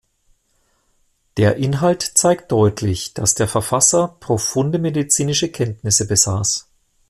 Der 1.37 1.57
Inhalt 1.57 2.01
zeigt 2.01 2.51
deutlich, 2.51 3.13
dass 3.13 3.35
der 3.35 3.47
Verfasser 3.47 4.17
profunde 4.19 4.79
medizinische 4.79 5.49
Kenntnisse 5.51 6.07
besaß. 6.07 6.67